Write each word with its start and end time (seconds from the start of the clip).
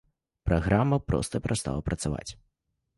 Праграма 0.49 0.97
проста 1.11 1.43
перастала 1.47 1.87
працаваць. 1.91 2.29